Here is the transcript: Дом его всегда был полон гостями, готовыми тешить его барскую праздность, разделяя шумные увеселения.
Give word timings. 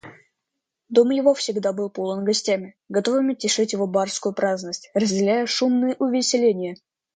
Дом 0.89 1.11
его 1.11 1.35
всегда 1.35 1.73
был 1.73 1.91
полон 1.91 2.25
гостями, 2.25 2.75
готовыми 2.89 3.35
тешить 3.35 3.73
его 3.73 3.85
барскую 3.85 4.33
праздность, 4.33 4.89
разделяя 4.95 5.45
шумные 5.45 5.95
увеселения. 5.99 6.75